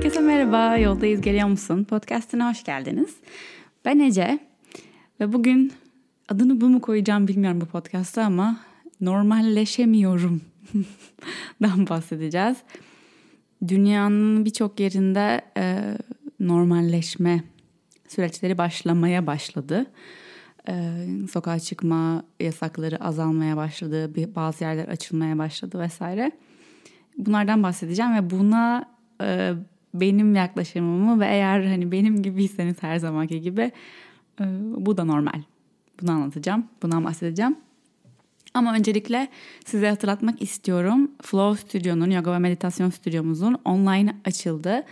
[0.00, 1.84] Herkese merhaba, Yoldayız Geliyor Musun?
[1.84, 3.16] Podcast'ına hoş geldiniz.
[3.84, 4.38] Ben Ece
[5.20, 5.72] ve bugün
[6.28, 8.60] adını bu mu koyacağım bilmiyorum bu podcast'ta ama
[9.00, 10.40] normalleşemiyorum
[11.62, 12.56] dan bahsedeceğiz.
[13.68, 15.94] Dünyanın birçok yerinde e,
[16.40, 17.44] normalleşme
[18.08, 19.86] süreçleri başlamaya başladı.
[20.68, 26.32] E, sokağa çıkma yasakları azalmaya başladı, bazı yerler açılmaya başladı vesaire.
[27.18, 28.84] Bunlardan bahsedeceğim ve buna
[29.22, 29.54] e,
[29.94, 33.72] benim yaklaşımımı ve eğer hani benim gibiyseniz her zamanki gibi
[34.40, 34.44] e,
[34.76, 35.42] bu da normal.
[36.02, 37.56] Bunu anlatacağım, bundan bahsedeceğim.
[38.54, 39.28] Ama öncelikle
[39.64, 41.10] size hatırlatmak istiyorum.
[41.22, 44.84] Flow Studio'nun, yoga ve meditasyon stüdyomuzun online açıldı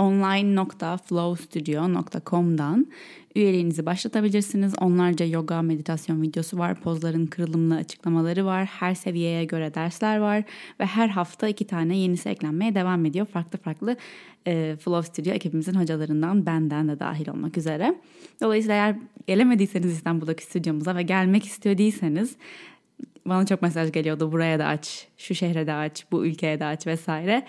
[0.00, 2.86] online.flowstudio.com'dan
[3.34, 4.74] üyeliğinizi başlatabilirsiniz.
[4.80, 6.80] Onlarca yoga, meditasyon videosu var.
[6.80, 8.64] Pozların kırılımlı açıklamaları var.
[8.64, 10.42] Her seviyeye göre dersler var.
[10.80, 13.26] Ve her hafta iki tane yenisi eklenmeye devam ediyor.
[13.26, 13.96] Farklı farklı
[14.46, 17.94] e, Flow Studio ekibimizin hocalarından benden de dahil olmak üzere.
[18.40, 22.36] Dolayısıyla eğer gelemediyseniz İstanbul'daki stüdyomuza ve gelmek istiyor değilseniz
[23.26, 26.86] bana çok mesaj geliyordu buraya da aç, şu şehre de aç, bu ülkeye de aç
[26.86, 27.46] vesaire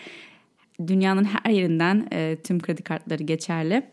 [0.87, 3.83] dünyanın her yerinden e, tüm kredi kartları geçerli.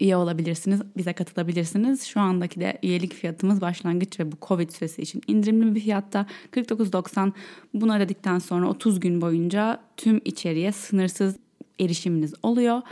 [0.00, 2.04] Üye olabilirsiniz, bize katılabilirsiniz.
[2.04, 7.32] Şu andaki de üyelik fiyatımız başlangıç ve bu Covid süresi için indirimli bir fiyatta 49.90.
[7.74, 11.36] Bunu ödedikten sonra 30 gün boyunca tüm içeriye sınırsız
[11.80, 12.82] erişiminiz oluyor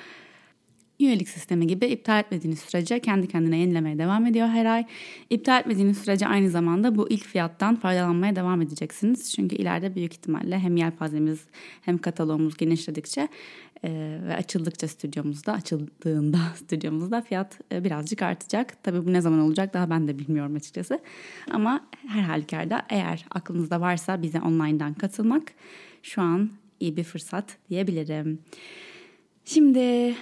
[1.01, 4.85] üyelik sistemi gibi iptal etmediğiniz sürece kendi kendine yenilemeye devam ediyor her ay.
[5.31, 9.33] İptal etmediğiniz sürece aynı zamanda bu ilk fiyattan faydalanmaya devam edeceksiniz.
[9.35, 11.41] Çünkü ileride büyük ihtimalle hem yelpazemiz
[11.83, 13.29] hem kataloğumuz genişledikçe
[13.85, 18.83] e, ve açıldıkça stüdyomuzda, açıldığında stüdyomuzda fiyat e, birazcık artacak.
[18.83, 21.01] Tabii bu ne zaman olacak daha ben de bilmiyorum açıkçası.
[21.51, 25.43] Ama her halükarda eğer aklınızda varsa bize online'dan katılmak
[26.03, 26.51] şu an
[26.81, 28.39] iyi bir fırsat diyebilirim.
[29.45, 30.15] Şimdi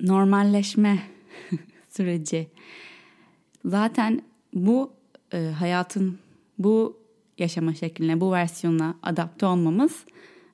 [0.00, 1.02] normalleşme
[1.88, 2.48] süreci.
[3.64, 4.22] Zaten
[4.54, 4.92] bu
[5.32, 6.18] e, hayatın
[6.58, 6.98] bu
[7.38, 10.04] yaşama şekline, bu versiyona adapte olmamız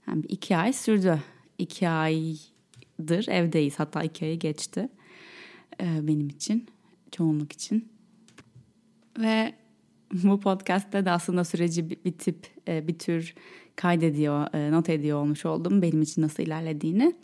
[0.09, 1.23] yani iki ay sürdü.
[1.59, 3.79] İki aydır evdeyiz.
[3.79, 4.89] Hatta iki ayı geçti
[5.81, 6.67] e, benim için,
[7.13, 7.89] çoğunluk için.
[9.19, 9.55] Ve
[10.13, 13.35] bu podcast'te de aslında süreci bir, bir tip, e, bir tür
[13.77, 17.15] kaydediyor, e, not ediyor olmuş oldum benim için nasıl ilerlediğini.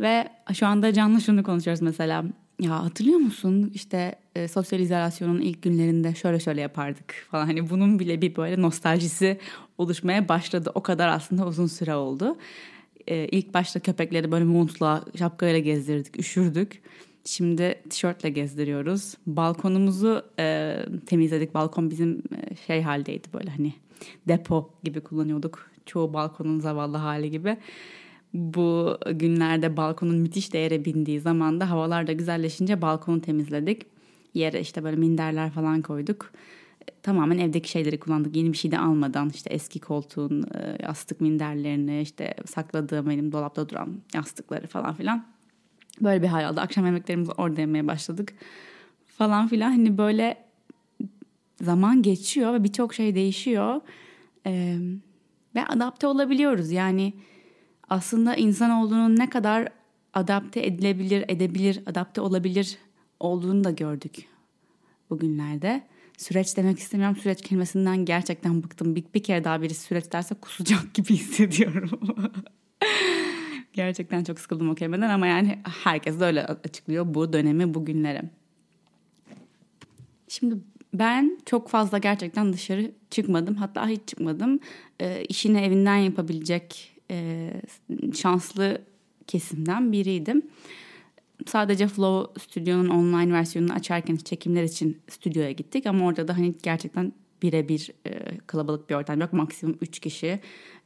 [0.00, 2.24] Ve şu anda canlı şunu konuşuyoruz mesela.
[2.60, 7.46] Ya hatırlıyor musun işte e, sosyal izolasyonun ilk günlerinde şöyle şöyle yapardık falan.
[7.46, 9.38] Hani bunun bile bir böyle nostaljisi
[9.78, 10.70] oluşmaya başladı.
[10.74, 12.38] O kadar aslında uzun süre oldu.
[13.06, 16.82] E, ilk başta köpekleri böyle montla, şapkayla gezdirdik, üşürdük.
[17.24, 19.14] Şimdi tişörtle gezdiriyoruz.
[19.26, 20.76] Balkonumuzu e,
[21.06, 21.54] temizledik.
[21.54, 23.74] Balkon bizim e, şey haldeydi böyle hani
[24.28, 25.70] depo gibi kullanıyorduk.
[25.86, 27.56] Çoğu balkonun zavallı hali gibi
[28.34, 33.86] bu günlerde balkonun müthiş değere bindiği zamanda havalar da güzelleşince balkonu temizledik.
[34.34, 36.32] Yere işte böyle minderler falan koyduk.
[37.02, 38.36] Tamamen evdeki şeyleri kullandık.
[38.36, 43.68] Yeni bir şey de almadan işte eski koltuğun e, yastık minderlerini işte sakladığım benim dolapta
[43.68, 45.26] duran yastıkları falan filan.
[46.00, 46.60] Böyle bir hal aldı.
[46.60, 48.34] Akşam yemeklerimizi orada yemeye başladık
[49.06, 49.70] falan filan.
[49.70, 50.44] Hani böyle
[51.60, 53.80] zaman geçiyor ve birçok şey değişiyor.
[54.46, 54.78] Ee,
[55.54, 56.70] ve adapte olabiliyoruz.
[56.70, 57.12] Yani
[57.92, 59.68] aslında insanoğlunun ne kadar
[60.14, 62.78] adapte edilebilir, edebilir, adapte olabilir
[63.20, 64.28] olduğunu da gördük
[65.10, 65.82] bugünlerde.
[66.18, 67.16] Süreç demek istemiyorum.
[67.16, 68.96] Süreç kelimesinden gerçekten bıktım.
[68.96, 71.90] Bir, bir kere daha biri süreç derse kusacak gibi hissediyorum.
[73.72, 78.22] gerçekten çok sıkıldım o kelimeden ama yani herkes de öyle açıklıyor bu dönemi, bugünleri.
[80.28, 80.56] Şimdi
[80.94, 83.54] ben çok fazla gerçekten dışarı çıkmadım.
[83.54, 84.60] Hatta hiç çıkmadım.
[85.00, 87.50] E, işini evinden yapabilecek e,
[88.14, 88.82] şanslı
[89.26, 90.42] kesimden biriydim.
[91.46, 97.12] Sadece Flow Studio'nun online versiyonunu açarken çekimler için stüdyoya gittik ama orada da hani gerçekten
[97.42, 99.32] birebir e, kalabalık bir ortam yok.
[99.32, 100.40] Maksimum 3 kişi,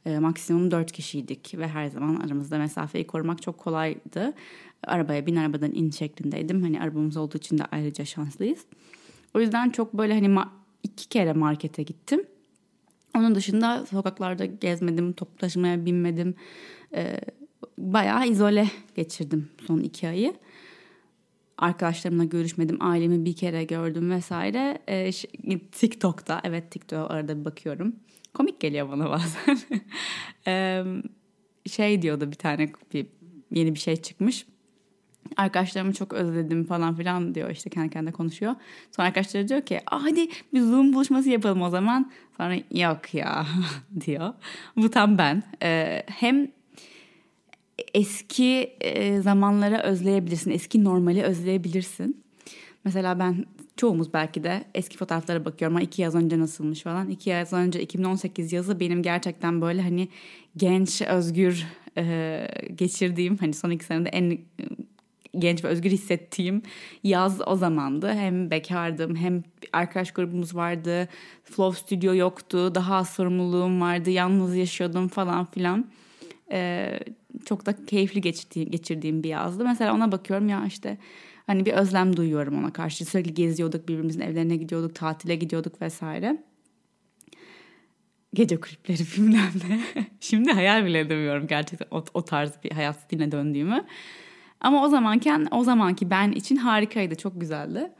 [0.05, 4.33] e, maksimum 4 kişiydik ve her zaman aramızda mesafeyi korumak çok kolaydı.
[4.83, 6.61] Arabaya bin arabadan in şeklindeydim.
[6.61, 8.65] Hani arabamız olduğu için de ayrıca şanslıyız.
[9.33, 10.39] O yüzden çok böyle hani
[10.83, 12.21] iki kere markete gittim.
[13.17, 16.35] Onun dışında sokaklarda gezmedim, toplu taşımaya binmedim.
[16.95, 17.19] Ee,
[17.77, 20.33] bayağı izole geçirdim son iki ayı.
[21.57, 24.77] Arkadaşlarımla görüşmedim, ailemi bir kere gördüm vesaire.
[24.89, 25.11] Ee,
[25.71, 27.95] TikTok'ta, evet TikTok'a arada bir bakıyorum.
[28.33, 29.59] Komik geliyor bana bazen.
[30.47, 30.83] ee,
[31.69, 33.07] şey diyordu bir tane bir,
[33.51, 34.45] yeni bir şey çıkmış
[35.37, 38.55] arkadaşlarımı çok özledim falan filan diyor işte kendi kendine konuşuyor.
[38.95, 42.11] Sonra arkadaşları diyor ki hadi bir Zoom buluşması yapalım o zaman.
[42.37, 43.47] Sonra yok ya
[44.05, 44.33] diyor.
[44.75, 45.43] Bu tam ben.
[45.63, 46.47] Ee, hem
[47.93, 50.51] eski e, zamanlara özleyebilirsin.
[50.51, 52.23] Eski normali özleyebilirsin.
[52.85, 53.45] Mesela ben
[53.77, 57.09] çoğumuz belki de eski fotoğraflara bakıyorum ama iki yaz önce nasılmış falan.
[57.09, 60.07] İki yaz önce 2018 yazı benim gerçekten böyle hani
[60.57, 61.65] genç, özgür
[61.97, 64.37] e, geçirdiğim hani son iki senede en
[65.37, 66.61] genç ve özgür hissettiğim
[67.03, 68.13] yaz o zamandı.
[68.13, 69.43] Hem bekardım hem
[69.73, 71.07] arkadaş grubumuz vardı.
[71.43, 72.75] Flow Studio yoktu.
[72.75, 74.09] Daha az sorumluluğum vardı.
[74.09, 75.85] Yalnız yaşıyordum falan filan.
[76.51, 76.99] Ee,
[77.45, 79.63] çok da keyifli geçirdiğim, geçirdiğim bir yazdı.
[79.63, 80.97] Mesela ona bakıyorum ya işte
[81.47, 83.05] hani bir özlem duyuyorum ona karşı.
[83.05, 86.43] Sürekli geziyorduk birbirimizin evlerine gidiyorduk, tatile gidiyorduk vesaire.
[88.33, 90.05] Gece kulüpleri bilmem ne.
[90.19, 93.85] Şimdi hayal bile edemiyorum gerçekten o, o tarz bir hayat stiline döndüğümü.
[94.61, 97.91] Ama o zamanken o zamanki ben için harikaydı, çok güzeldi.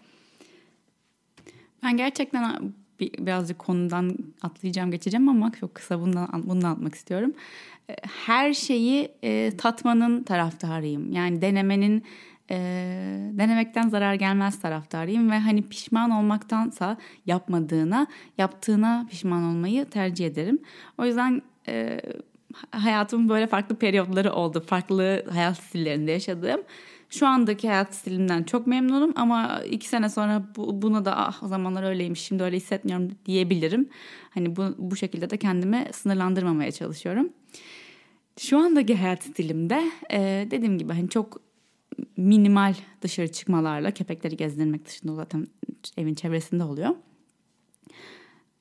[1.83, 7.33] Ben gerçekten bir, birazcık konudan atlayacağım, geçeceğim ama çok kısa bundan bundan anlatmak istiyorum.
[7.89, 7.95] E,
[8.25, 11.12] her şeyi e, tatmanın taraftarıyım.
[11.12, 12.04] Yani denemenin
[12.51, 12.57] e,
[13.33, 18.07] denemekten zarar gelmez taraftarıyım ve hani pişman olmaktansa yapmadığına,
[18.38, 20.59] yaptığına pişman olmayı tercih ederim.
[20.98, 22.01] O yüzden e,
[22.71, 24.63] hayatımın böyle farklı periyotları oldu.
[24.67, 26.61] Farklı hayat stillerinde yaşadığım.
[27.09, 31.47] Şu andaki hayat stilimden çok memnunum ama iki sene sonra bu, buna da ah o
[31.47, 33.89] zamanlar öyleymiş şimdi öyle hissetmiyorum diyebilirim.
[34.29, 37.29] Hani bu, bu şekilde de kendimi sınırlandırmamaya çalışıyorum.
[38.38, 41.41] Şu andaki hayat stilimde e, dediğim gibi hani çok
[42.17, 45.47] minimal dışarı çıkmalarla köpekleri gezdirmek dışında zaten
[45.97, 46.95] evin çevresinde oluyor.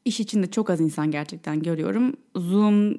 [0.04, 2.16] İş içinde çok az insan gerçekten görüyorum.
[2.36, 2.98] Zoom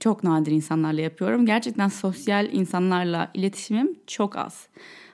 [0.00, 1.46] çok nadir insanlarla yapıyorum.
[1.46, 4.68] Gerçekten sosyal insanlarla iletişimim çok az.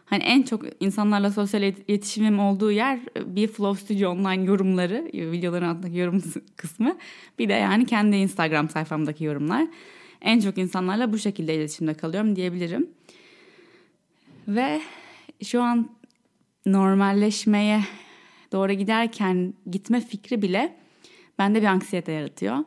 [0.04, 5.98] Hani en çok insanlarla sosyal iletişimim olduğu yer bir Flow Studio online yorumları, videoların altındaki
[5.98, 6.22] yorum
[6.56, 6.96] kısmı.
[7.38, 9.66] Bir de yani kendi Instagram sayfamdaki yorumlar.
[10.20, 12.90] En çok insanlarla bu şekilde iletişimde kalıyorum diyebilirim.
[14.48, 14.80] Ve
[15.44, 15.90] şu an
[16.66, 17.80] normalleşmeye
[18.52, 20.76] doğru giderken gitme fikri bile
[21.38, 22.58] bende bir anksiyete yaratıyor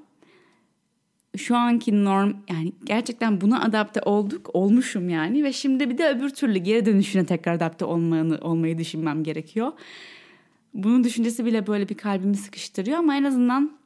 [1.38, 6.30] şu anki norm yani gerçekten buna adapte olduk, olmuşum yani ve şimdi bir de öbür
[6.30, 9.72] türlü geri dönüşüne tekrar adapte olmayı, olmayı düşünmem gerekiyor.
[10.74, 13.78] Bunun düşüncesi bile böyle bir kalbimi sıkıştırıyor ama en azından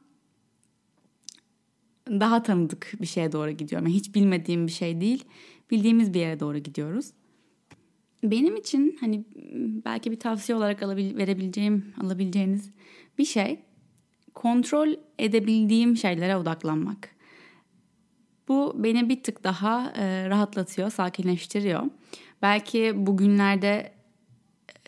[2.09, 3.87] daha tanıdık bir şeye doğru gidiyorum.
[3.87, 5.23] Yani hiç bilmediğim bir şey değil,
[5.71, 7.05] bildiğimiz bir yere doğru gidiyoruz.
[8.23, 9.23] Benim için hani
[9.85, 12.71] belki bir tavsiye olarak alabil, verebileceğim, alabileceğiniz
[13.17, 13.59] bir şey
[14.33, 17.20] kontrol edebildiğim şeylere odaklanmak.
[18.51, 21.83] Bu beni bir tık daha e, rahatlatıyor, sakinleştiriyor.
[22.41, 23.91] Belki bugünlerde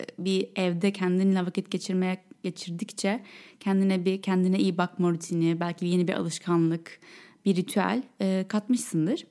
[0.00, 3.22] e, bir evde kendinle vakit geçirmeye geçirdikçe
[3.60, 7.00] kendine bir kendine iyi bakma rutini, belki yeni bir alışkanlık,
[7.44, 9.26] bir ritüel e, katmışsındır.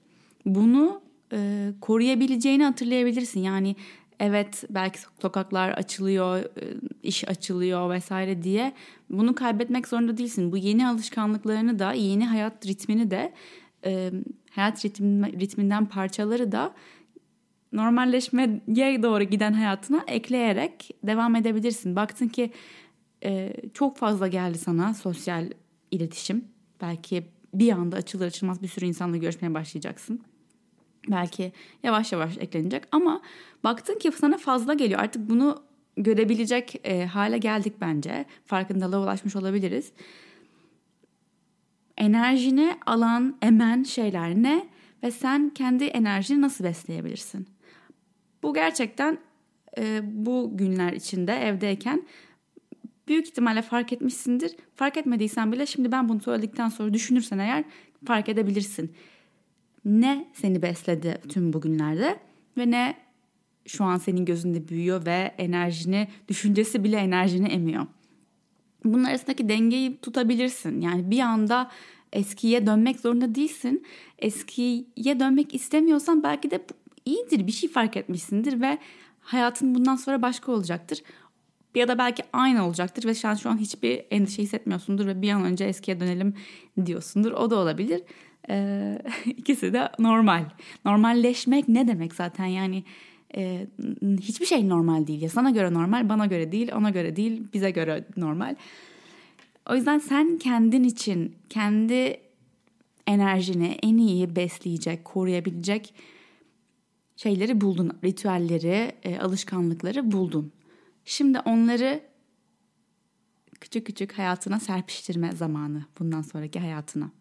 [0.46, 1.02] Bunu
[1.34, 3.40] e, koruyabileceğini hatırlayabilirsin.
[3.40, 3.76] Yani
[4.20, 6.46] evet belki sokaklar açılıyor, e,
[7.04, 8.74] iş açılıyor vesaire diye
[9.10, 10.52] bunu kaybetmek zorunda değilsin.
[10.52, 13.34] Bu yeni alışkanlıklarını da, yeni hayat ritmini de
[13.86, 14.12] e,
[14.52, 16.74] hayat ritmi, ritminden parçaları da
[17.74, 21.96] normalleşmeye doğru giden hayatına ekleyerek devam edebilirsin.
[21.96, 22.52] Baktın ki
[23.24, 25.50] e, çok fazla geldi sana sosyal
[25.92, 26.46] iletişim.
[26.82, 30.22] Belki bir anda açılır açılmaz bir sürü insanla görüşmeye başlayacaksın.
[31.08, 31.52] Belki
[31.84, 33.22] yavaş yavaş eklenecek ama
[33.64, 35.00] baktın ki sana fazla geliyor.
[35.00, 35.64] Artık bunu
[35.98, 38.26] görebilecek e, hale geldik bence.
[38.46, 39.92] Farkındalığa ulaşmış olabiliriz
[41.98, 44.68] enerjini alan, emen şeyler ne
[45.04, 47.48] ve sen kendi enerjini nasıl besleyebilirsin?
[48.44, 49.18] Bu gerçekten
[49.78, 52.04] e, bu günler içinde evdeyken
[53.08, 54.56] büyük ihtimalle fark etmişsindir.
[54.76, 57.64] Fark etmediysen bile şimdi ben bunu söyledikten sonra düşünürsen eğer
[58.06, 58.94] fark edebilirsin.
[59.86, 62.20] Ne seni besledi tüm bugünlerde
[62.58, 62.96] ve ne
[63.68, 67.86] şu an senin gözünde büyüyor ve enerjini, düşüncesi bile enerjini emiyor
[68.86, 70.82] bunun arasındaki dengeyi tutabilirsin.
[70.82, 71.72] Yani bir anda
[72.14, 73.84] eskiye dönmek zorunda değilsin.
[74.20, 76.66] Eskiye dönmek istemiyorsan belki de
[77.06, 78.78] iyidir bir şey fark etmişsindir ve
[79.22, 81.04] hayatın bundan sonra başka olacaktır.
[81.76, 85.44] Ya da belki aynı olacaktır ve sen şu an hiçbir endişe hissetmiyorsundur ve bir an
[85.44, 86.34] önce eskiye dönelim
[86.86, 87.32] diyorsundur.
[87.32, 88.02] O da olabilir.
[88.50, 90.46] Ee, ikisi de normal.
[90.86, 92.84] Normalleşmek ne demek zaten yani
[93.38, 93.68] e,
[94.22, 95.22] hiçbir şey normal değil.
[95.22, 98.56] Ya sana göre normal, bana göre değil, ona göre değil, bize göre normal.
[99.70, 102.20] O yüzden sen kendin için kendi
[103.08, 105.94] enerjini en iyi besleyecek, koruyabilecek
[107.16, 107.92] şeyleri buldun.
[108.04, 110.52] Ritüelleri, e, alışkanlıkları buldun.
[111.06, 112.02] Şimdi onları
[113.62, 117.12] küçük küçük hayatına serpiştirme zamanı bundan sonraki hayatına.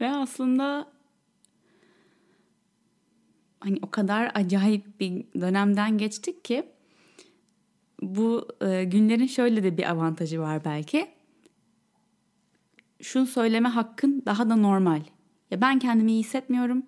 [0.00, 0.95] Ve aslında
[3.60, 6.64] hani o kadar acayip bir dönemden geçtik ki
[8.02, 11.06] bu e, günlerin şöyle de bir avantajı var belki.
[13.02, 15.00] Şunu söyleme hakkın daha da normal.
[15.50, 16.82] Ya ben kendimi iyi hissetmiyorum.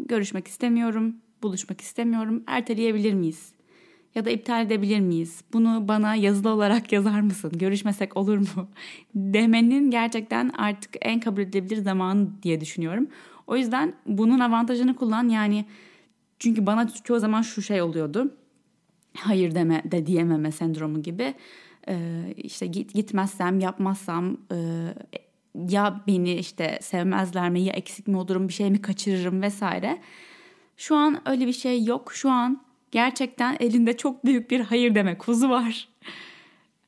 [0.00, 1.16] Görüşmek istemiyorum.
[1.42, 2.44] Buluşmak istemiyorum.
[2.46, 3.52] Erteleyebilir miyiz?
[4.14, 5.40] Ya da iptal edebilir miyiz?
[5.52, 7.52] Bunu bana yazılı olarak yazar mısın?
[7.54, 8.68] Görüşmesek olur mu?
[9.14, 13.08] Demenin gerçekten artık en kabul edilebilir zamanı diye düşünüyorum.
[13.48, 15.28] O yüzden bunun avantajını kullan.
[15.28, 15.64] Yani
[16.38, 18.34] çünkü bana çoğu zaman şu şey oluyordu.
[19.16, 21.34] Hayır deme de diyememe sendromu gibi.
[21.88, 24.88] Ee, işte git, gitmezsem, yapmazsam e,
[25.68, 29.98] ya beni işte sevmezler mi ya eksik mi olurum bir şey mi kaçırırım vesaire.
[30.76, 32.12] Şu an öyle bir şey yok.
[32.12, 35.88] Şu an gerçekten elinde çok büyük bir hayır deme kuzu var.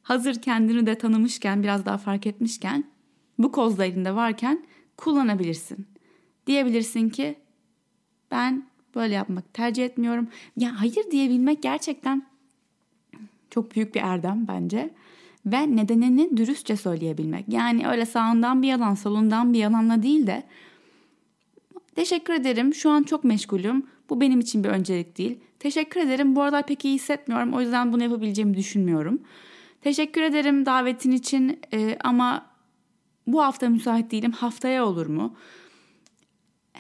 [0.02, 2.84] Hazır kendini de tanımışken biraz daha fark etmişken
[3.38, 5.86] bu koz da elinde varken kullanabilirsin.
[6.46, 7.36] Diyebilirsin ki
[8.30, 10.28] ben böyle yapmak tercih etmiyorum.
[10.56, 12.22] Ya hayır diyebilmek gerçekten
[13.50, 14.90] çok büyük bir erdem bence.
[15.46, 17.48] Ve nedenini dürüstçe söyleyebilmek.
[17.48, 20.42] Yani öyle sağından bir yalan, solundan bir yalanla değil de
[21.94, 23.86] teşekkür ederim şu an çok meşgulüm.
[24.10, 25.38] Bu benim için bir öncelik değil.
[25.58, 27.52] Teşekkür ederim bu aralar pek iyi hissetmiyorum.
[27.52, 29.20] O yüzden bunu yapabileceğimi düşünmüyorum.
[29.82, 32.46] Teşekkür ederim davetin için e, ama
[33.26, 34.32] bu hafta müsait değilim.
[34.32, 35.36] Haftaya olur mu?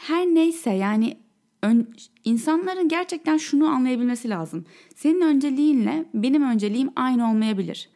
[0.00, 1.16] Her neyse yani
[1.62, 4.66] ön, insanların gerçekten şunu anlayabilmesi lazım.
[4.94, 7.88] Senin önceliğinle benim önceliğim aynı olmayabilir.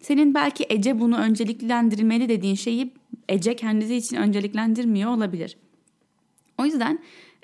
[0.00, 2.92] Senin belki Ece bunu önceliklendirmeli dediğin şeyi
[3.28, 5.56] Ece kendisi için önceliklendirmiyor olabilir.
[6.58, 6.98] O yüzden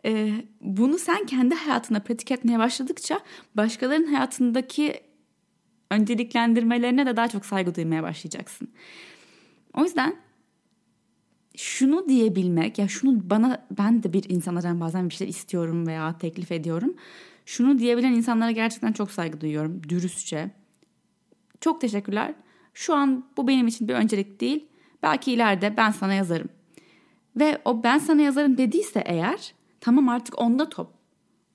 [0.05, 3.21] e, bunu sen kendi hayatına pratik etmeye başladıkça
[3.55, 5.01] başkalarının hayatındaki
[5.91, 8.69] önceliklendirmelerine de daha çok saygı duymaya başlayacaksın.
[9.75, 10.17] O yüzden
[11.59, 16.53] şunu diyebilmek ya şunu bana ben de bir insanlardan bazen bir şeyler istiyorum veya teklif
[16.53, 16.95] ediyorum.
[17.47, 20.51] Şunu diyebilen insanlara gerçekten çok saygı duyuyorum dürüstçe.
[21.61, 22.35] Çok teşekkürler.
[22.75, 24.69] Şu an bu benim için bir öncelik değil.
[25.03, 26.49] Belki ileride ben sana yazarım.
[27.37, 30.91] Ve o ben sana yazarım dediyse eğer tamam artık onda top.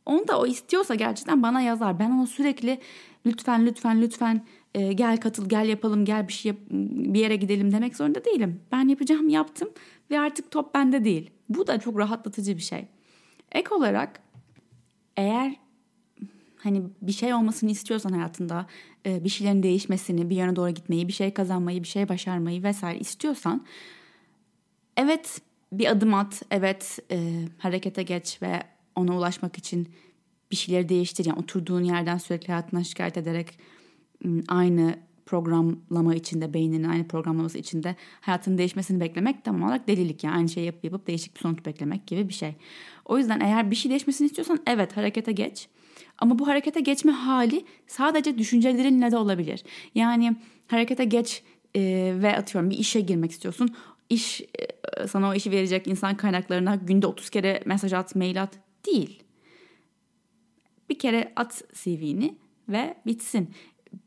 [0.06, 2.00] Onda o istiyorsa gerçekten bana yazar.
[2.00, 2.80] Ben ona sürekli
[3.26, 7.72] lütfen lütfen lütfen e, gel katıl gel yapalım gel bir şey yap, bir yere gidelim
[7.72, 8.62] demek zorunda değilim.
[8.72, 9.70] Ben yapacağım yaptım
[10.12, 11.32] ve artık top bende değil.
[11.50, 12.88] Bu da çok rahatlatıcı bir şey.
[13.52, 14.20] Ek olarak
[15.18, 15.56] eğer
[16.58, 18.66] hani bir şey olmasını istiyorsan hayatında
[19.06, 23.00] e, bir şeylerin değişmesini, bir yöne doğru gitmeyi, bir şey kazanmayı, bir şey başarmayı vesaire
[23.00, 23.66] istiyorsan
[24.98, 28.64] evet bir adım at, evet e, harekete geç ve
[28.96, 29.90] ona ulaşmak için
[30.54, 31.26] bir şeyleri değiştir.
[31.26, 33.60] Yani oturduğun yerden sürekli hayatına şikayet ederek
[34.48, 34.96] aynı
[35.26, 40.24] programlama içinde, beyninin aynı programlaması içinde hayatının değişmesini beklemek tam olarak delilik.
[40.24, 42.56] Yani aynı şeyi yapıp yapıp değişik bir sonuç beklemek gibi bir şey.
[43.06, 45.68] O yüzden eğer bir şey değişmesini istiyorsan evet harekete geç.
[46.18, 49.64] Ama bu harekete geçme hali sadece düşüncelerinle de olabilir.
[49.96, 50.36] Yani
[50.68, 51.44] harekete geç
[51.76, 51.82] e,
[52.16, 53.76] ve atıyorum bir işe girmek istiyorsun.
[54.10, 58.54] İş e, sana o işi verecek insan kaynaklarına günde 30 kere mesaj at, mail at
[58.86, 59.23] değil.
[60.94, 62.36] Bir kere at CV'ni
[62.70, 63.50] ve bitsin.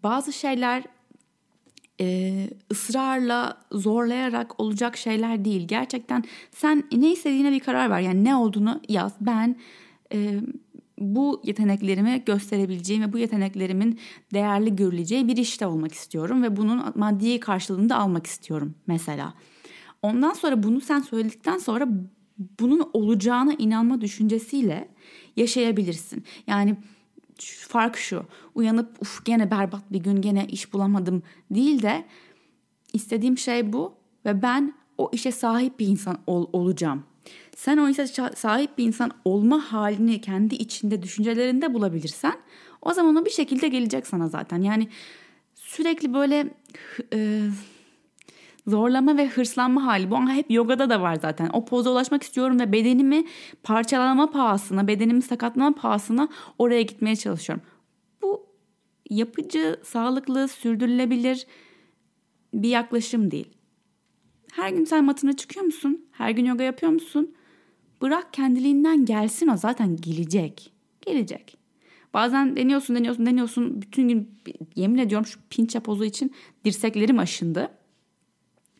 [0.02, 0.84] Bazı şeyler
[2.00, 5.68] e, ısrarla zorlayarak olacak şeyler değil.
[5.68, 8.00] Gerçekten sen ne istediğine bir karar ver.
[8.00, 9.12] Yani ne olduğunu yaz.
[9.20, 9.56] Ben
[10.12, 10.40] e,
[10.98, 13.98] bu yeteneklerimi gösterebileceğim ve bu yeteneklerimin
[14.34, 19.34] değerli görüleceği bir işte olmak istiyorum ve bunun maddi karşılığını da almak istiyorum mesela.
[20.02, 21.88] Ondan sonra bunu sen söyledikten sonra
[22.60, 24.88] bunun olacağına inanma düşüncesiyle
[25.36, 26.24] yaşayabilirsin.
[26.46, 26.76] Yani
[27.68, 28.24] fark şu.
[28.54, 32.04] Uyanıp uf gene berbat bir gün gene iş bulamadım değil de
[32.92, 37.04] istediğim şey bu ve ben o işe sahip bir insan ol, olacağım.
[37.56, 42.36] Sen o işe sahip bir insan olma halini kendi içinde düşüncelerinde bulabilirsen
[42.82, 44.62] o zaman o bir şekilde gelecek sana zaten.
[44.62, 44.88] Yani
[45.54, 46.54] sürekli böyle
[47.12, 47.40] e,
[48.66, 50.10] zorlama ve hırslanma hali.
[50.10, 51.50] Bu hep yogada da var zaten.
[51.52, 53.24] O poza ulaşmak istiyorum ve bedenimi
[53.62, 57.64] parçalama pahasına, bedenimi sakatlama pahasına oraya gitmeye çalışıyorum.
[58.22, 58.46] Bu
[59.10, 61.46] yapıcı, sağlıklı, sürdürülebilir
[62.54, 63.48] bir yaklaşım değil.
[64.52, 66.06] Her gün sen matına çıkıyor musun?
[66.12, 67.34] Her gün yoga yapıyor musun?
[68.02, 70.72] Bırak kendiliğinden gelsin o zaten gelecek.
[71.00, 71.56] Gelecek.
[72.14, 73.82] Bazen deniyorsun, deniyorsun, deniyorsun.
[73.82, 74.30] Bütün gün
[74.76, 77.70] yemin ediyorum şu pinça pozu için dirseklerim aşındı.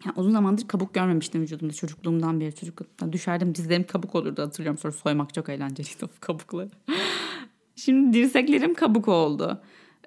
[0.05, 2.55] Yani uzun zamandır kabuk görmemiştim vücudumda çocukluğumdan beri.
[2.55, 4.79] Çocukluktan düşerdim dizlerim kabuk olurdu hatırlıyorum.
[4.79, 6.71] Sonra soymak çok eğlenceliydi o kabukları.
[7.77, 9.63] Şimdi dirseklerim kabuk oldu.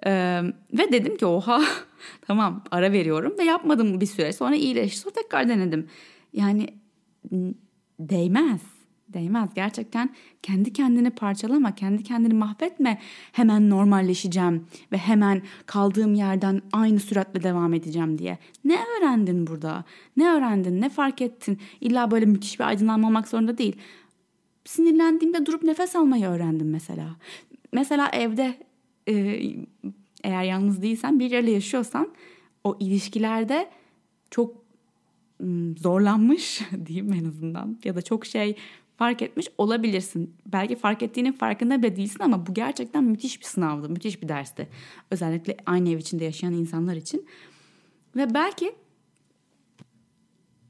[0.06, 0.42] Ee,
[0.74, 1.62] ve dedim ki oha
[2.22, 4.34] tamam ara veriyorum ve yapmadım bir süre.
[4.34, 5.00] Sonra iyileşti.
[5.00, 5.88] Sonra tekrar denedim.
[6.34, 6.68] Yani
[8.00, 8.79] değmez.
[9.14, 9.50] Değmez.
[9.56, 10.10] Gerçekten
[10.44, 13.00] kendi kendini parçalama, kendi kendini mahvetme.
[13.32, 18.38] Hemen normalleşeceğim ve hemen kaldığım yerden aynı süratle devam edeceğim diye.
[18.66, 19.84] Ne öğrendin burada?
[20.18, 20.82] Ne öğrendin?
[20.82, 21.60] Ne fark ettin?
[21.82, 23.76] İlla böyle müthiş bir aydınlanma olmak zorunda değil.
[24.66, 27.16] Sinirlendiğimde durup nefes almayı öğrendim mesela.
[27.74, 28.58] Mesela evde
[29.08, 29.42] e,
[30.24, 32.10] eğer yalnız değilsen birileriyle yaşıyorsan
[32.64, 33.70] o ilişkilerde
[34.32, 34.59] çok
[35.78, 38.56] zorlanmış diyeyim en azından ya da çok şey
[38.98, 40.36] fark etmiş olabilirsin.
[40.46, 44.68] Belki fark ettiğinin farkında bile değilsin ama bu gerçekten müthiş bir sınavdı, müthiş bir dersti.
[45.12, 47.26] Özellikle aynı ev içinde yaşayan insanlar için.
[48.16, 48.76] Ve belki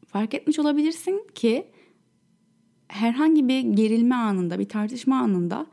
[0.07, 1.67] fark etmiş olabilirsin ki
[2.87, 5.65] herhangi bir gerilme anında, bir tartışma anında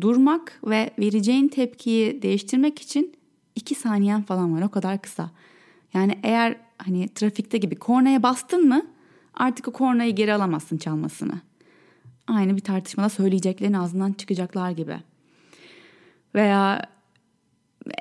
[0.00, 3.14] durmak ve vereceğin tepkiyi değiştirmek için
[3.54, 4.62] iki saniyen falan var.
[4.62, 5.30] O kadar kısa.
[5.94, 8.82] Yani eğer hani trafikte gibi kornaya bastın mı
[9.34, 11.40] artık o kornayı geri alamazsın çalmasını
[12.26, 14.96] aynı bir tartışmada söyleyeceklerin ağzından çıkacaklar gibi.
[16.34, 16.82] Veya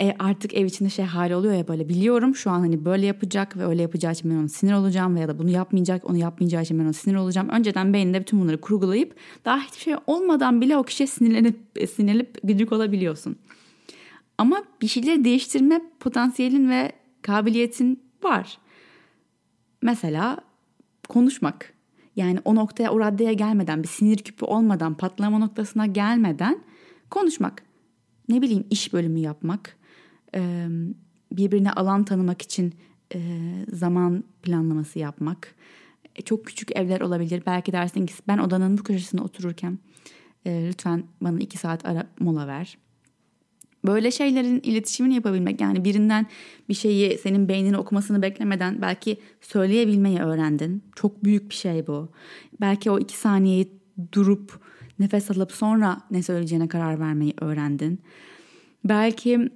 [0.01, 3.57] e, artık ev içinde şey hali oluyor ya böyle biliyorum şu an hani böyle yapacak
[3.57, 6.79] ve öyle yapacağı için ben ona sinir olacağım veya da bunu yapmayacak onu yapmayacağı için
[6.79, 7.49] ben ona sinir olacağım.
[7.49, 11.59] Önceden beyninde bütün bunları kurgulayıp daha hiçbir şey olmadan bile o kişiye sinirlenip
[11.95, 13.35] sinirlenip gıcık olabiliyorsun.
[14.37, 18.57] Ama bir şeyleri değiştirme potansiyelin ve kabiliyetin var.
[19.81, 20.37] Mesela
[21.09, 21.73] konuşmak.
[22.15, 26.59] Yani o noktaya o raddeye gelmeden bir sinir küpü olmadan patlama noktasına gelmeden
[27.09, 27.63] konuşmak.
[28.29, 29.77] Ne bileyim iş bölümü yapmak.
[31.31, 32.73] Birbirine alan tanımak için
[33.71, 35.55] zaman planlaması yapmak.
[36.15, 37.43] E, çok küçük evler olabilir.
[37.45, 39.79] Belki dersin ki ben odanın bu köşesinde otururken
[40.45, 42.77] lütfen bana iki saat ara mola ver
[43.85, 46.25] Böyle şeylerin iletişimini yapabilmek yani birinden
[46.69, 50.83] bir şeyi senin beynini okumasını beklemeden belki söyleyebilmeyi öğrendin.
[50.95, 52.09] Çok büyük bir şey bu.
[52.61, 53.71] Belki o iki saniyeyi
[54.13, 54.59] durup
[54.99, 57.99] nefes alıp sonra ne söyleyeceğine karar vermeyi öğrendin.
[58.85, 59.49] Belki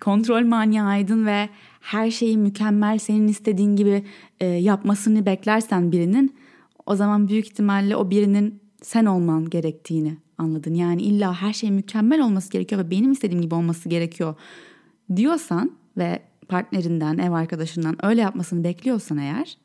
[0.00, 1.48] kontrol manyağı ve
[1.80, 4.04] her şeyi mükemmel senin istediğin gibi
[4.40, 6.36] e, yapmasını beklersen birinin
[6.86, 10.74] o zaman büyük ihtimalle o birinin sen olman gerektiğini anladın.
[10.74, 14.34] Yani illa her şey mükemmel olması gerekiyor ve benim istediğim gibi olması gerekiyor
[15.16, 19.58] diyorsan ve partnerinden, ev arkadaşından öyle yapmasını bekliyorsan eğer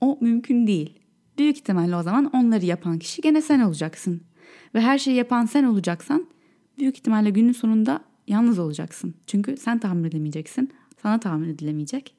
[0.00, 0.98] o mümkün değil.
[1.38, 4.20] Büyük ihtimalle o zaman onları yapan kişi gene sen olacaksın.
[4.74, 6.26] Ve her şeyi yapan sen olacaksan
[6.78, 9.14] büyük ihtimalle günün sonunda yalnız olacaksın.
[9.26, 10.70] Çünkü sen tahammül edemeyeceksin.
[11.02, 12.14] Sana tahammül edilemeyecek.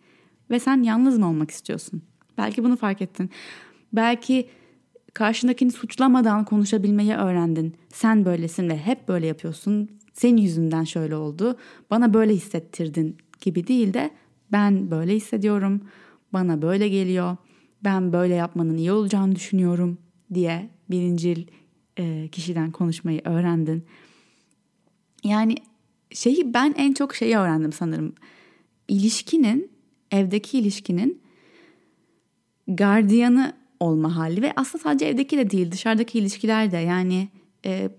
[0.49, 2.01] Ve sen yalnız mı olmak istiyorsun?
[2.37, 3.29] Belki bunu fark ettin.
[3.93, 4.49] Belki
[5.13, 7.75] karşındakini suçlamadan konuşabilmeyi öğrendin.
[7.89, 9.89] Sen böylesin ve hep böyle yapıyorsun.
[10.13, 11.57] Senin yüzünden şöyle oldu.
[11.89, 14.11] Bana böyle hissettirdin gibi değil de
[14.51, 15.81] ben böyle hissediyorum.
[16.33, 17.37] Bana böyle geliyor.
[17.83, 19.97] Ben böyle yapmanın iyi olacağını düşünüyorum
[20.33, 21.47] diye birincil
[21.97, 23.83] e, kişiden konuşmayı öğrendin.
[25.23, 25.55] Yani
[26.11, 28.13] şeyi ben en çok şeyi öğrendim sanırım.
[28.87, 29.71] İlişkinin,
[30.11, 31.21] evdeki ilişkinin
[32.67, 37.29] gardiyanı olma hali ve aslında sadece evdeki de değil dışarıdaki ilişkiler de yani
[37.65, 37.89] e,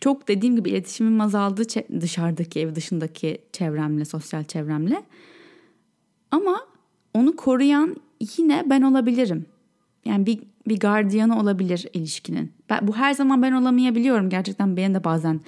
[0.00, 1.62] çok dediğim gibi iletişimim azaldı
[2.00, 5.02] dışarıdaki ev dışındaki çevremle sosyal çevremle
[6.30, 6.60] ama
[7.14, 7.96] onu koruyan
[8.38, 9.46] yine ben olabilirim
[10.04, 10.38] yani bir
[10.68, 12.52] bir gardiyanı olabilir ilişkinin.
[12.70, 14.30] Ben, bu her zaman ben olamayabiliyorum.
[14.30, 15.40] Gerçekten benim de bazen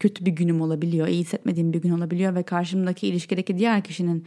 [0.00, 1.08] kötü bir günüm olabiliyor.
[1.08, 4.24] iyi hissetmediğim bir gün olabiliyor ve karşımdaki ilişkideki diğer kişinin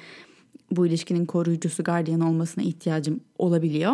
[0.71, 3.93] bu ilişkinin koruyucusu, gardiyanı olmasına ihtiyacım olabiliyor.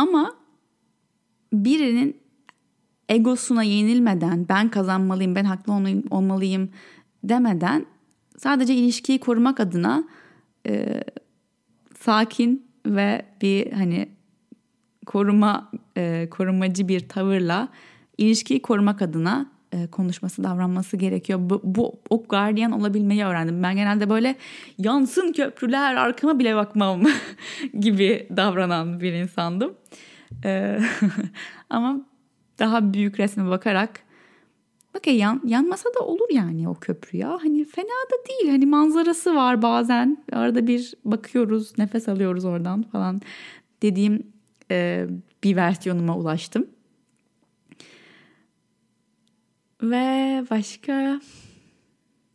[0.00, 0.34] Ama
[1.52, 2.16] birinin
[3.08, 5.72] egosuna yenilmeden ben kazanmalıyım, ben haklı
[6.10, 6.70] olmalıyım
[7.24, 7.86] demeden
[8.36, 10.04] sadece ilişkiyi korumak adına
[10.66, 11.04] e,
[11.98, 14.08] sakin ve bir hani
[15.06, 17.68] koruma e, korumacı bir tavırla
[18.18, 21.38] ilişkiyi korumak adına e, konuşması, davranması gerekiyor.
[21.42, 23.62] Bu, bu o gardiyan olabilmeyi öğrendim.
[23.62, 24.36] Ben genelde böyle
[24.78, 27.02] yansın köprüler arkama bile bakmam
[27.80, 29.74] gibi davranan bir insandım.
[30.44, 30.78] E,
[31.70, 32.00] ama
[32.58, 34.00] daha büyük resme bakarak
[34.94, 37.38] bak ya yan, yanmasa da olur yani o köprü ya.
[37.42, 38.50] Hani fena da değil.
[38.50, 40.24] Hani manzarası var bazen.
[40.32, 43.20] Arada bir bakıyoruz, nefes alıyoruz oradan falan
[43.82, 44.26] dediğim
[44.70, 45.06] e,
[45.44, 46.66] bir versiyonuma ulaştım.
[49.82, 51.20] Ve başka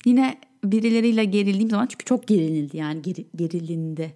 [0.05, 4.15] yine birileriyle gerildiğim zaman çünkü çok gerilildi yani geri, gerilindi.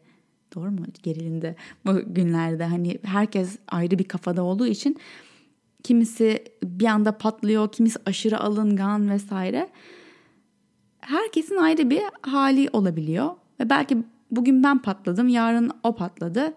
[0.56, 0.86] Doğru mu?
[1.04, 2.66] Gerilindi bu günlerde.
[2.66, 4.98] Hani herkes ayrı bir kafada olduğu için
[5.84, 9.70] kimisi bir anda patlıyor, kimisi aşırı alıngan vesaire.
[11.00, 13.30] Herkesin ayrı bir hali olabiliyor.
[13.60, 13.98] Ve belki
[14.32, 16.54] bugün ben patladım, yarın o patladı.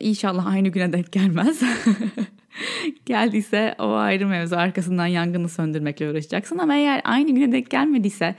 [0.00, 1.62] İnşallah aynı güne denk gelmez.
[3.06, 4.56] Geldiyse o ayrı mevzu.
[4.56, 8.34] Arkasından yangını söndürmekle uğraşacaksın ama eğer aynı güne denk gelmediyse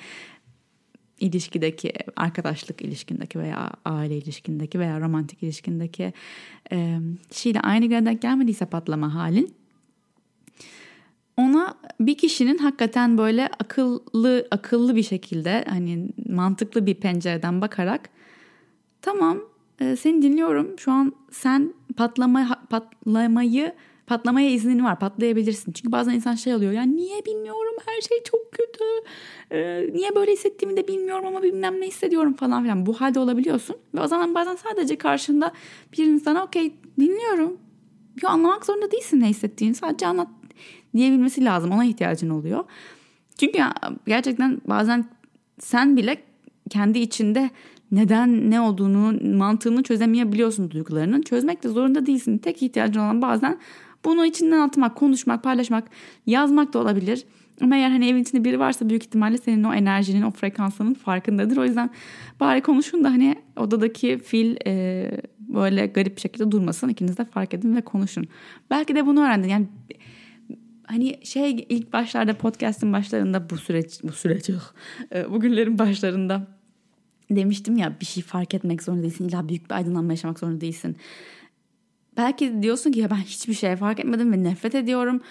[1.19, 6.13] ilişkideki, arkadaşlık ilişkindeki veya aile ilişkindeki veya romantik ilişkindeki
[6.71, 6.97] e,
[7.29, 9.53] kişiyle aynı güne denk gelmediyse patlama halin
[11.37, 18.09] ona bir kişinin hakikaten böyle akıllı akıllı bir şekilde hani mantıklı bir pencereden bakarak
[19.01, 19.39] tamam
[19.79, 20.79] e, seni dinliyorum.
[20.79, 23.73] Şu an sen patlama patlamayı
[24.07, 25.71] patlamaya iznin var patlayabilirsin.
[25.71, 28.83] Çünkü bazen insan şey oluyor yani niye bilmiyorum her şey çok kötü.
[29.51, 32.85] Ee, niye böyle hissettiğimi de bilmiyorum ama bilmem ne hissediyorum falan filan.
[32.85, 33.75] Bu halde olabiliyorsun.
[33.95, 35.51] Ve o zaman bazen sadece karşında
[35.93, 37.57] bir insana okey dinliyorum.
[38.23, 39.75] Yo, anlamak zorunda değilsin ne hissettiğini.
[39.75, 40.27] Sadece anlat
[40.95, 41.71] diyebilmesi lazım.
[41.71, 42.63] Ona ihtiyacın oluyor.
[43.39, 43.59] Çünkü
[44.07, 45.05] gerçekten bazen
[45.59, 46.17] sen bile
[46.69, 47.49] kendi içinde
[47.91, 51.21] neden ne olduğunu mantığını çözemeyebiliyorsun duygularının.
[51.21, 52.37] Çözmek de zorunda değilsin.
[52.37, 53.59] Tek ihtiyacın olan bazen
[54.05, 55.87] bunu içinden atmak, konuşmak, paylaşmak,
[56.25, 57.25] yazmak da olabilir.
[57.61, 61.57] Ama eğer hani evin içinde biri varsa büyük ihtimalle senin o enerjinin, o frekansının farkındadır.
[61.57, 61.89] O yüzden
[62.39, 66.89] bari konuşun da hani odadaki fil e, böyle garip bir şekilde durmasın.
[66.89, 68.27] İkiniz de fark edin ve konuşun.
[68.69, 69.49] Belki de bunu öğrendin.
[69.49, 69.67] Yani
[70.83, 76.47] hani şey ilk başlarda podcast'in başlarında bu süreç bu süreç e, bugünlerin başlarında
[77.31, 79.29] demiştim ya bir şey fark etmek zorunda değilsin.
[79.29, 80.95] İlla büyük bir aydınlanma yaşamak zorunda değilsin.
[82.17, 85.21] Belki diyorsun ki ya ben hiçbir şey fark etmedim ve nefret ediyorum.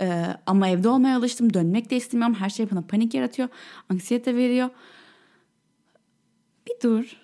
[0.00, 1.54] Ee, ama evde olmaya alıştım.
[1.54, 2.36] Dönmek de istemiyorum.
[2.38, 3.48] Her şey bana panik yaratıyor.
[3.90, 4.70] Anksiyete veriyor.
[6.66, 7.16] Bir dur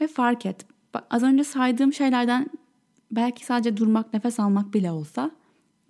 [0.00, 0.66] ve fark et.
[0.94, 2.50] Bak, az önce saydığım şeylerden
[3.10, 5.30] belki sadece durmak, nefes almak bile olsa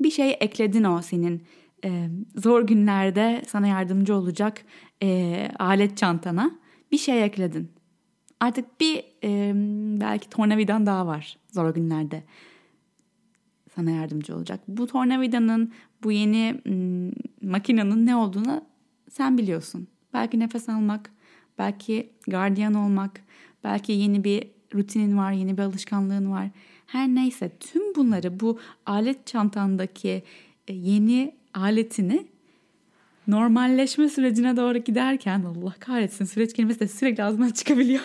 [0.01, 1.43] bir şey ekledin o senin
[1.85, 4.65] e, zor günlerde sana yardımcı olacak
[5.03, 6.51] e, alet çantana.
[6.93, 7.71] Bir şey ekledin.
[8.41, 9.53] Artık bir e,
[10.01, 12.23] belki tornavidan daha var zor günlerde
[13.75, 14.61] sana yardımcı olacak.
[14.69, 15.73] Bu tornavidanın,
[16.03, 18.65] bu yeni m, makinenin ne olduğunu
[19.11, 19.89] sen biliyorsun.
[20.15, 21.11] Belki nefes almak,
[21.59, 23.21] belki gardiyan olmak,
[23.65, 26.51] belki yeni bir rutinin var, yeni bir alışkanlığın var.
[26.87, 30.23] Her neyse tüm bunları bu alet çantandaki
[30.69, 32.27] yeni aletini
[33.31, 38.03] normalleşme sürecine doğru giderken Allah kahretsin süreç kelimesi de sürekli ağzından çıkabiliyor.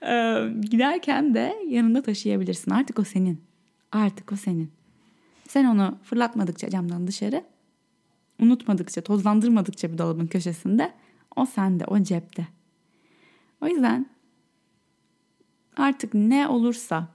[0.60, 2.70] Giderken de yanında taşıyabilirsin.
[2.70, 3.40] Artık o senin.
[3.92, 4.70] Artık o senin.
[5.48, 7.44] Sen onu fırlatmadıkça camdan dışarı,
[8.40, 10.92] unutmadıkça, tozlandırmadıkça bir dolabın köşesinde
[11.36, 12.46] o sende, o cepte.
[13.60, 14.06] O yüzden
[15.76, 17.08] artık ne olursa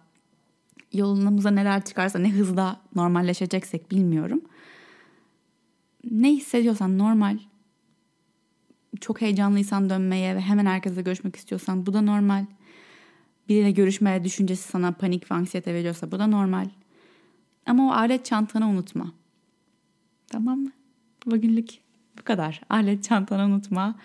[0.94, 4.42] yolumuza neler çıkarsa ne hızla normalleşeceksek bilmiyorum.
[6.04, 7.40] Ne hissediyorsan normal.
[9.02, 12.46] Çok heyecanlıysan dönmeye ve hemen herkese görüşmek istiyorsan bu da normal
[13.50, 16.70] biriyle görüşmeye düşüncesi sana panik ve anksiyete veriyorsa bu da normal.
[17.66, 19.14] Ama o alet çantanı unutma.
[20.28, 20.72] Tamam mı?
[21.26, 21.70] Bugünlük
[22.20, 22.62] bu kadar.
[22.70, 23.96] Alet çantanı unutma.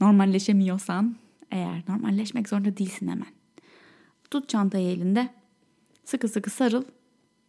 [0.00, 1.16] Normalleşemiyorsan
[1.50, 3.28] eğer normalleşmek zorunda değilsin hemen.
[4.30, 5.28] Tut çantayı elinde.
[6.04, 6.84] Sıkı sıkı sarıl.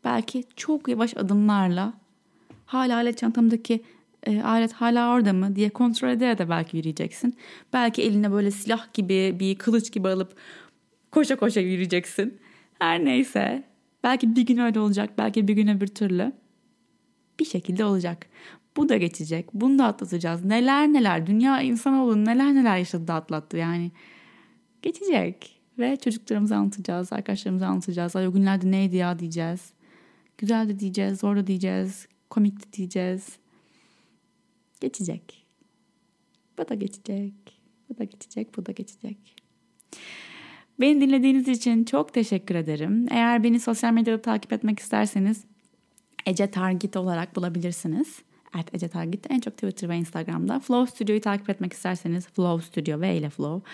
[0.03, 1.93] Belki çok yavaş adımlarla
[2.73, 3.83] hala alet çantamdaki
[4.23, 7.37] e, alet hala orada mı diye kontrol ederek de belki yürüyeceksin.
[7.73, 10.35] Belki eline böyle silah gibi bir kılıç gibi alıp
[11.11, 12.39] koşa koşa yürüyeceksin.
[12.79, 13.63] Her neyse.
[14.03, 15.09] Belki bir gün öyle olacak.
[15.17, 16.31] Belki bir gün öbür türlü.
[17.39, 18.25] Bir şekilde olacak.
[18.77, 19.53] Bu da geçecek.
[19.53, 20.45] Bunu da atlatacağız.
[20.45, 21.27] Neler neler.
[21.27, 23.91] Dünya insanoğlu neler neler yaşadı da atlattı yani.
[24.81, 25.61] Geçecek.
[25.79, 27.13] Ve çocuklarımıza anlatacağız.
[27.13, 28.15] Arkadaşlarımıza anlatacağız.
[28.15, 29.73] Ay o günlerde neydi ya diyeceğiz.
[30.37, 31.19] Güzel de diyeceğiz.
[31.19, 32.07] Zor da diyeceğiz.
[32.31, 33.27] Komik de diyeceğiz.
[34.79, 35.45] Geçecek.
[36.57, 37.33] Bu da geçecek.
[37.89, 38.57] Bu da geçecek.
[38.57, 39.17] Bu da geçecek.
[40.79, 43.07] Beni dinlediğiniz için çok teşekkür ederim.
[43.09, 45.43] Eğer beni sosyal medyada takip etmek isterseniz
[46.25, 48.19] Ece Targit olarak bulabilirsiniz.
[48.55, 50.59] Evet Ece Targit en çok Twitter ve Instagram'da.
[50.59, 53.69] Flow Studio'yu takip etmek isterseniz Flow Studio ve ile Flow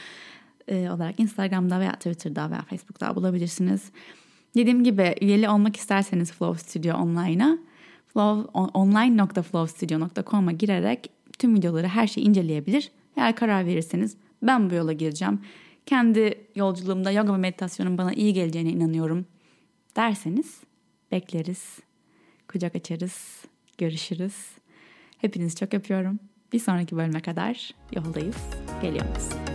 [0.67, 3.91] e, olarak Instagram'da veya Twitter'da veya Facebook'ta bulabilirsiniz.
[4.55, 7.66] Dediğim gibi üyeli olmak isterseniz Flow Studio Online'a
[8.07, 12.91] flow, online.flowstudio.com'a girerek tüm videoları her şeyi inceleyebilir.
[13.17, 15.41] Eğer karar verirseniz ben bu yola gireceğim
[15.85, 19.25] kendi yolculuğumda yoga ve meditasyonun bana iyi geleceğine inanıyorum
[19.95, 20.59] derseniz
[21.11, 21.79] bekleriz,
[22.47, 23.45] kucak açarız,
[23.77, 24.35] görüşürüz.
[25.17, 26.19] Hepinizi çok öpüyorum.
[26.53, 28.37] Bir sonraki bölüme kadar yoldayız,
[28.81, 29.46] geliyoruz.